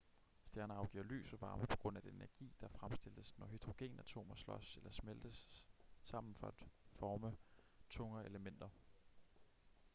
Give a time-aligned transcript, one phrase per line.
[0.43, 4.77] stjerner afgiver lys og varme på grund af den energi der fremstilles når hydrogenatomer slås
[4.77, 5.51] eller smeltes
[6.03, 7.37] sammen for at forme
[7.89, 8.69] tungere elementer